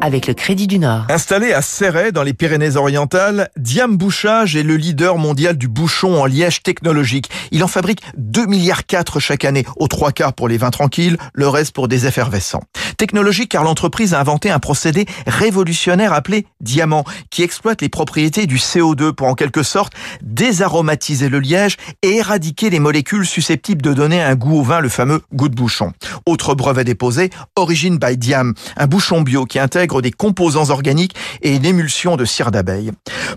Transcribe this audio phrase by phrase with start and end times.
[0.00, 1.06] avec le Crédit du Nord.
[1.08, 6.26] Installé à Serret, dans les Pyrénées-Orientales, Diam Bouchage est le leader mondial du bouchon en
[6.26, 7.30] liège technologique.
[7.50, 11.16] Il en fabrique 2 milliards 4 chaque année, aux trois quarts pour les vins tranquilles,
[11.32, 12.62] le reste pour des effervescents.
[12.98, 18.56] Technologique car l'entreprise a inventé un procédé révolutionnaire appelé diamant, qui exploite les propriétés du
[18.56, 19.92] CO2 pour en quelque sorte
[20.22, 24.88] désaromatiser le liège et éradiquer les molécules susceptibles de donner un goût au vin, le
[24.88, 25.92] fameux goût de bouchon.
[26.26, 31.54] Autre brevet déposé, Origin by Diam, un bouchon bio qui intègre des composants organiques et
[31.54, 32.92] une émulsion de cire d'abeille.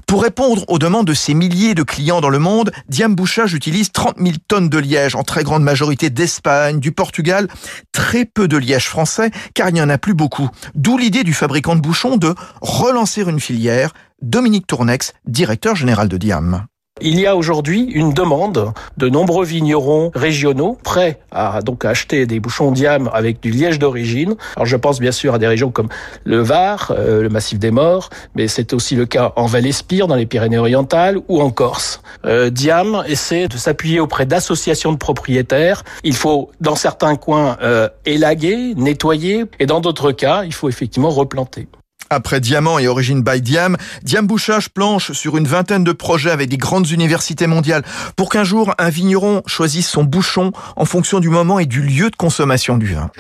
[0.08, 3.92] Pour répondre aux demandes de ces milliers de clients dans le monde, Diam Bouchage utilise
[3.92, 7.48] 30 000 tonnes de liège, en très grande majorité d'Espagne, du Portugal,
[7.92, 10.50] très peu de liège français, car il n'y en a plus beaucoup.
[10.76, 13.94] D'où l'idée du fabricant de bouchons de relancer une filière.
[14.22, 16.66] Dominique Tournex, directeur général de Diam.
[17.02, 22.40] Il y a aujourd'hui une demande de nombreux vignerons régionaux prêts à donc acheter des
[22.40, 24.36] bouchons diam avec du liège d'origine.
[24.56, 25.88] Alors je pense bien sûr à des régions comme
[26.26, 30.16] le Var, euh, le Massif des Morts, mais c'est aussi le cas en Val-Espire, dans
[30.16, 32.02] les Pyrénées-Orientales ou en Corse.
[32.26, 35.84] Euh, diam essaie de s'appuyer auprès d'associations de propriétaires.
[36.04, 41.10] Il faut dans certains coins euh, élaguer, nettoyer, et dans d'autres cas, il faut effectivement
[41.10, 41.68] replanter.
[42.10, 46.50] Après Diamant et Origine by Diam, Diam Bouchage planche sur une vingtaine de projets avec
[46.50, 47.84] des grandes universités mondiales
[48.16, 52.10] pour qu'un jour un vigneron choisisse son bouchon en fonction du moment et du lieu
[52.10, 53.12] de consommation du vin.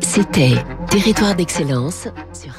[0.00, 2.52] C'était Territoire d'excellence sur